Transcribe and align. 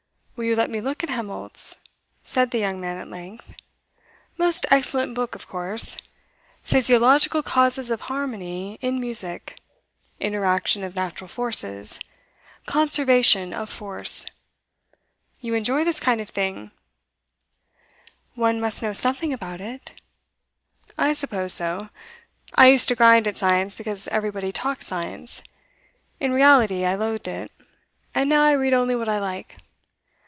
'Will 0.37 0.47
you 0.47 0.55
let 0.55 0.71
me 0.71 0.81
look 0.81 1.03
at 1.03 1.09
Helmholtz?' 1.11 1.75
said 2.23 2.49
the 2.49 2.57
young 2.57 2.81
man 2.81 2.97
at 2.97 3.09
length. 3.11 3.53
'Most 4.39 4.65
excellent 4.71 5.13
book, 5.13 5.35
of 5.35 5.47
course. 5.47 5.97
"Physiological 6.63 7.43
Causes 7.43 7.91
of 7.91 8.01
Harmony 8.01 8.79
in 8.81 8.99
Music," 8.99 9.59
"Interaction 10.19 10.83
of 10.83 10.95
Natural 10.95 11.27
Forces," 11.27 11.99
"Conservation 12.65 13.53
of 13.53 13.69
Force." 13.69 14.25
You 15.41 15.53
enjoy 15.53 15.83
this 15.83 15.99
kind 15.99 16.19
of 16.19 16.29
thing?' 16.29 16.71
'One 18.33 18.59
must 18.59 18.81
know 18.81 18.93
something 18.93 19.31
about 19.31 19.61
it.' 19.61 19.91
'I 20.97 21.13
suppose 21.13 21.53
so. 21.53 21.89
I 22.55 22.69
used 22.69 22.87
to 22.87 22.95
grind 22.95 23.27
at 23.27 23.37
science 23.37 23.75
because 23.75 24.07
everybody 24.07 24.51
talked 24.51 24.81
science. 24.81 25.43
In 26.19 26.31
reality 26.33 26.83
I 26.83 26.95
loathed 26.95 27.27
it, 27.27 27.51
and 28.15 28.27
now 28.27 28.43
I 28.43 28.53
read 28.53 28.73
only 28.73 28.95
what 28.95 29.07
I 29.07 29.19
like. 29.19 29.57